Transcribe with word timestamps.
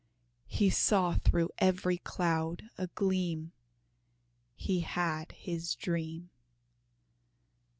He 0.47 0.71
saw 0.71 1.13
through 1.13 1.51
every 1.59 1.99
cloud 1.99 2.71
a 2.75 2.87
gleam 2.87 3.51
He 4.55 4.79
had 4.79 5.31
his 5.33 5.75
dream. 5.75 6.31